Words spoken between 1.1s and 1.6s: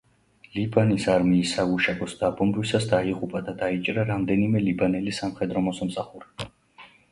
არმიის